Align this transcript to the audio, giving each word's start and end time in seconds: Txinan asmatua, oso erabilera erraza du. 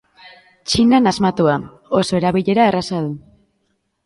Txinan 0.71 1.09
asmatua, 1.11 1.57
oso 2.01 2.19
erabilera 2.21 2.67
erraza 2.73 3.05
du. 3.05 3.15